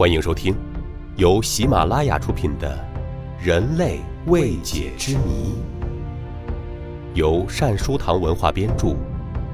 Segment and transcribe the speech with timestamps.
[0.00, 0.56] 欢迎收听
[1.18, 2.74] 由喜马拉雅出品的
[3.44, 5.52] 《人类未解之谜》，
[7.14, 8.96] 由善书堂文化编著，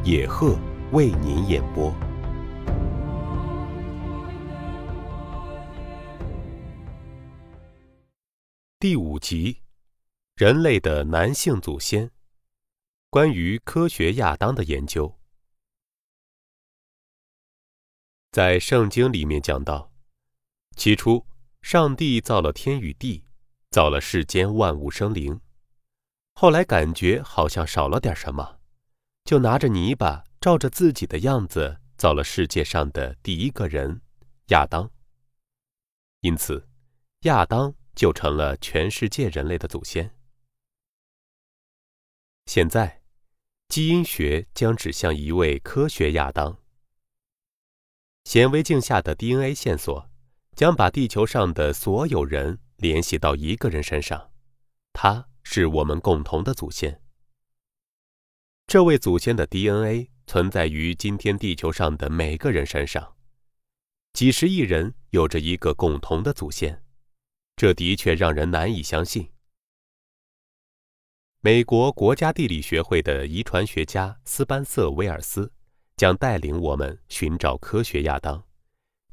[0.05, 0.57] 野鹤
[0.93, 1.93] 为您演播。
[8.79, 9.63] 第五集：
[10.37, 12.09] 人类的男性祖先。
[13.11, 15.13] 关于科学亚当的研究，
[18.31, 19.91] 在圣经里面讲到，
[20.77, 21.27] 起初
[21.63, 23.25] 上帝造了天与地，
[23.71, 25.41] 造了世间万物生灵。
[26.35, 28.61] 后来感觉好像少了点什么，
[29.25, 34.01] 就拿着泥巴照着自己的样子造了世界上的第一个人
[34.51, 34.89] 亚当。
[36.21, 36.69] 因此，
[37.23, 40.15] 亚当就成了全世界人类的祖先。
[42.47, 43.03] 现在。
[43.69, 46.57] 基因学将指向一位科学亚当。
[48.23, 50.09] 显微镜下的 DNA 线索
[50.57, 54.33] 将把地球上的所有人联系到一个人身上，
[54.95, 57.03] 他是我们共同的祖先。
[58.67, 63.17] 这位祖先的 DNA 存在于今天地球上的每个人身上，
[64.15, 66.83] 几十亿人有着一个共同的祖先，
[67.55, 69.31] 这的确让人难以相信。
[71.41, 75.53] 美国国家地理学会的遗传学家斯班瑟·威尔斯
[75.99, 78.43] 将带领我们寻找科学亚当，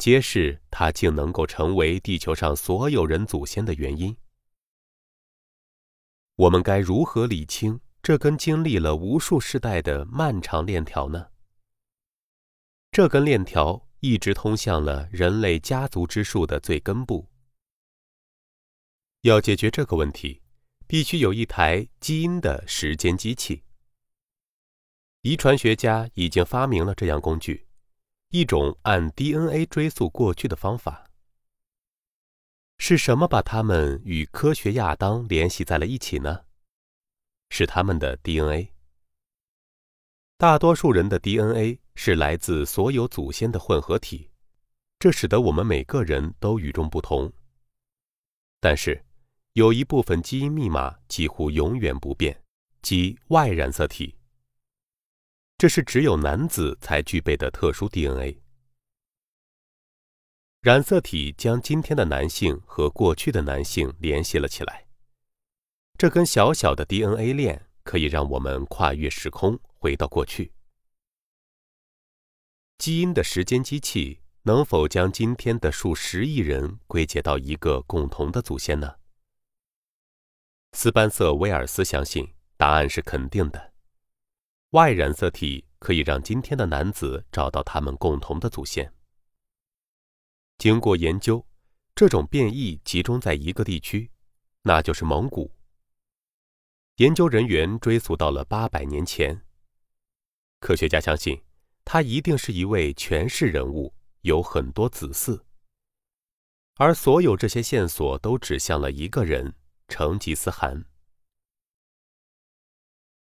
[0.03, 4.17] 揭示他竟能够成为地球上所有人祖先的原因。
[6.35, 11.29] 我们该如何理清这根经历了无数世代的漫长链条呢？
[12.91, 17.29] 这根链条一直通向了人类家族之树的最根部。
[19.21, 20.41] 要解决这个问题。
[20.85, 23.63] 必须有一台基因的时间机器。
[25.21, 27.65] 遗传学家已经发明了这样工具，
[28.35, 31.07] 一种按 DNA 追溯过去的方法。
[32.79, 36.45] 是什么把他们与科学亚当联系在了一起呢？
[37.51, 38.73] 是他们的 DNA。
[40.35, 44.31] 大多数人的 DNA 是来自所有祖先的混合体，
[44.97, 47.31] 这使得我们每个人都与众不同。
[48.59, 49.05] 但是。
[49.53, 52.43] 有一部分基因密码几乎永远不变，
[52.81, 54.15] 即 Y 染色体。
[55.57, 58.41] 这是只有男子才具备的特殊 DNA。
[60.61, 64.87] 染色体将今天的男性和过去的男性联系了起来。
[65.97, 70.53] 这根小小的 DNA 链可以让我们跨越时空，回到过去。
[72.77, 78.95] 基因的时间机器能否将今天的数十亿人归结到一个共同的祖先呢？
[80.71, 83.72] 斯班瑟·威尔斯相信答案是肯定的。
[84.75, 88.91] Y 染色体可以让今天的男子找到他们共同的祖先。
[90.57, 91.45] 经过研究，
[91.93, 94.09] 这种变异集中在一个地区，
[94.63, 95.51] 那就是蒙古。
[96.95, 99.45] 研究人员追溯到了八百年前。
[100.59, 101.39] 科学家相信，
[101.85, 105.39] 他一定是一位权势人物，有很多子嗣。
[106.77, 109.53] 而所有这些线索都指向了一个人。
[109.87, 110.83] 成吉思汗。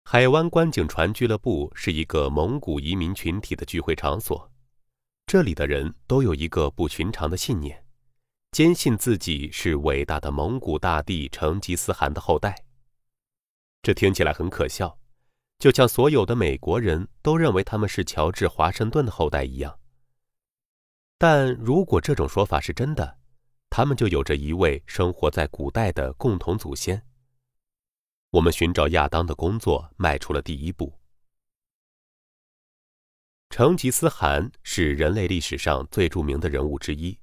[0.10, 4.50] 海湾观景船俱乐部是一个蒙古移民群体的聚会场所，
[5.26, 7.84] 这里的人都有一个不寻常的信念，
[8.54, 12.56] 坚信自己是伟大的蒙古大帝成吉思汗的后代。
[13.82, 14.98] 这听起来很可笑，
[15.60, 19.78] 就像所有的美国人都认为他们是乔治华盛顿的后代一样。
[21.18, 23.18] 但如果这种说法是真的，
[23.70, 27.04] 他们就有着一位生活在古代的共同祖先。
[28.32, 31.00] 我们寻找亚当的工作迈出了第一步。
[33.50, 37.18] 成吉思汗是人类历史上最著名的人物之一。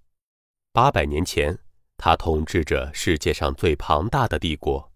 [0.73, 1.59] 八百年前，
[1.97, 4.91] 他统治着世界上最庞大的帝国。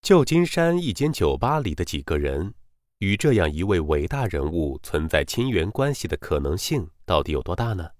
[0.00, 2.54] 旧金山一间酒吧里的几个人，
[2.98, 7.90] 与这样一位伟大人物存在亲缘关系的可能性到底有多大呢？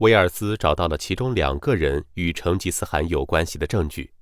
[0.00, 4.14] 威尔斯找到了其中两个人与成吉思汗有关系的证据。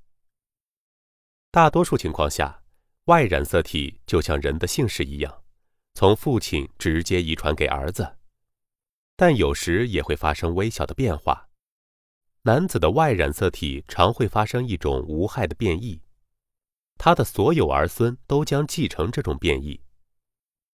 [1.52, 2.64] 大多数情况下
[3.04, 5.44] ，Y 染色体就像人的姓氏一样，
[5.94, 8.16] 从父亲直接遗传给儿子，
[9.14, 11.48] 但有时也会发生微小的变化。
[12.42, 16.02] 男子的 Y 染色体常会发生一种无害的变异，
[16.96, 19.80] 他的所有儿孙都将继承这种变异。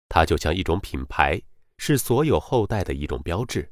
[0.08, 1.42] 它就像一种品牌，
[1.76, 3.70] 是所有后代的一种标志。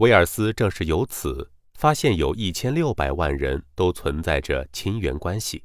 [0.00, 5.62] 威尔斯正是由此发现，有一千六百万人都存在着亲缘关系，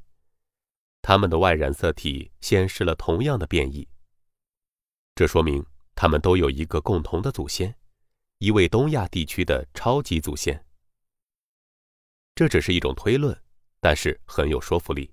[1.00, 3.88] 他们的 Y 染色体显示了同样的变异。
[5.14, 7.74] 这说明他们都有一个共同的祖先，
[8.36, 10.62] 一位东亚地区的超级祖先。
[12.34, 13.34] 这只是一种推论，
[13.80, 15.10] 但是很有说服力。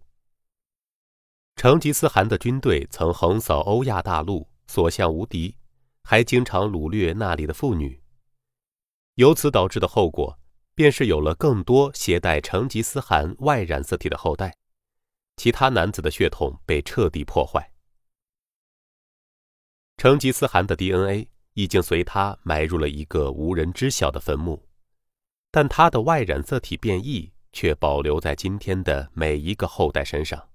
[1.56, 5.56] 成吉思汗的军队曾横扫欧亚大陆，所向无敌，
[6.04, 8.03] 还经常掳掠那里的妇女。
[9.16, 10.40] 由此导致的后果，
[10.74, 14.56] 便是有了更多携带成吉思汗 Y 染色体的后代，
[15.38, 17.72] 其他男子的血统被彻底破坏。
[19.98, 24.68] 成吉思汗的 DNA 已经随他埋入了一个无人知晓的坟墓。
[25.52, 30.50] 但他的 Y 染色体变异却保留在今天的每一个后代身上。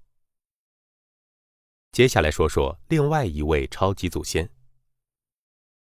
[1.93, 4.49] 接下来说说另外一位超级祖先。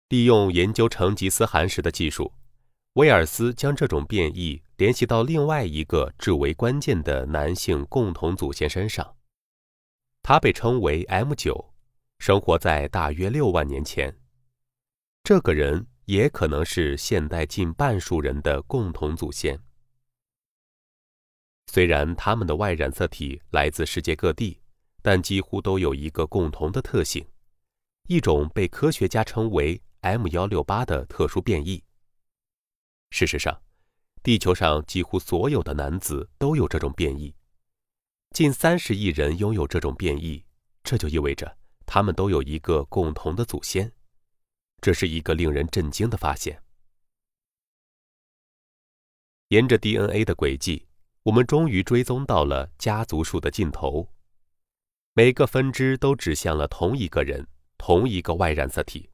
[0.07, 2.31] 利用研究成吉思汗时的技术，
[2.94, 9.16] 威尔斯将这种变异联系到另外一个至为关键的男性共同祖先身上，
[10.22, 11.69] 他被称为 M9，
[12.19, 14.18] 生活在大约六万年前。
[15.24, 15.88] 这个人。
[16.06, 19.57] 也可能是现代近半数人的共同祖先。
[21.68, 24.60] 虽然他们的 Y 染色体来自世界各地，
[25.01, 27.25] 但几乎都有一个共同的特性：
[28.10, 31.81] 一种被科学家称为 M168 的特殊变异。
[33.13, 33.62] 事实上，
[34.24, 37.31] 地球上几乎所有的男子都有这种变异，
[38.31, 40.44] 近三十亿人拥有这种变异，
[40.83, 41.56] 这就意味着
[41.86, 43.94] 他们都有一个共同的祖先。
[44.81, 46.60] 这是一个令人震惊的发现。
[49.50, 50.88] 沿着 DNA 的轨迹，
[51.21, 54.12] 我们终于追踪到了家族树的尽头。
[55.13, 59.12] 每个分支都指向了同一个人，同一个 Y 染色体。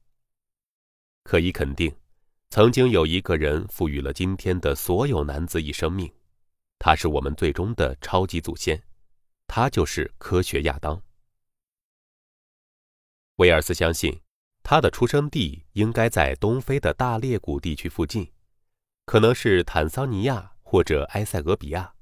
[1.25, 1.93] 可以肯定，
[2.49, 6.11] 曾经有一个人赋予了今天的所有男子以生命，
[6.79, 8.81] 他是我们最终的超级祖先，
[9.47, 11.01] 他就是科学亚当。
[13.35, 14.19] 威尔斯相信。
[14.61, 18.31] 他的出生地应该在东非的大裂谷地区附近，
[19.05, 21.95] 可能是坦桑尼亚或者埃塞俄比亚。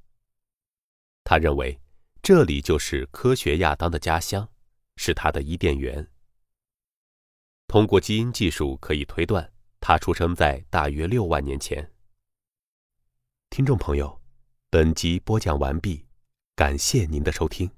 [1.24, 1.80] 他认为
[2.22, 4.50] 这里就是科学亚当的家乡，
[4.98, 6.12] 是他的伊甸园。
[7.68, 9.50] 通过基因技术可以推断，
[9.88, 11.94] 他出生在大约六万年前。
[13.50, 14.20] 听众朋友，
[14.70, 16.06] 本集播讲完毕，
[16.58, 17.72] 感谢您的收听。